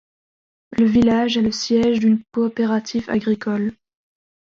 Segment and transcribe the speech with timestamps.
[0.79, 3.71] Le village est le siège d'une coopérative agricole.